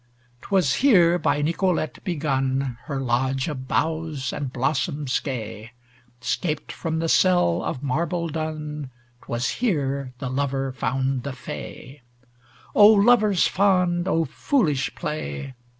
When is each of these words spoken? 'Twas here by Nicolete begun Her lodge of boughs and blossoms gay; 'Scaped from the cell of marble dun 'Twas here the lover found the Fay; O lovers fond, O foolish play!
'Twas 0.41 0.77
here 0.81 1.19
by 1.19 1.43
Nicolete 1.43 2.03
begun 2.03 2.75
Her 2.85 2.99
lodge 2.99 3.47
of 3.47 3.67
boughs 3.67 4.33
and 4.33 4.51
blossoms 4.51 5.19
gay; 5.19 5.73
'Scaped 6.21 6.71
from 6.71 6.97
the 6.97 7.07
cell 7.07 7.61
of 7.61 7.83
marble 7.83 8.27
dun 8.27 8.89
'Twas 9.21 9.47
here 9.61 10.11
the 10.17 10.27
lover 10.31 10.71
found 10.71 11.21
the 11.21 11.33
Fay; 11.33 12.01
O 12.73 12.87
lovers 12.87 13.45
fond, 13.47 14.07
O 14.07 14.25
foolish 14.25 14.95
play! 14.95 15.53